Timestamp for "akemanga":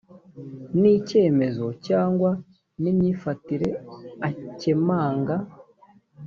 4.27-5.35